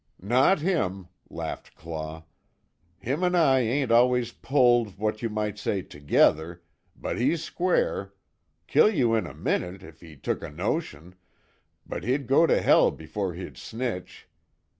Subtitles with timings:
[0.19, 2.23] "Not him," laughed Claw.
[2.97, 6.63] "Him an' I ain't always pulled, what you might say, together
[6.95, 8.11] but he's square
[8.65, 11.13] kill you in a minute, if he took a notion
[11.85, 14.27] but he'd go to hell before he'd snitch.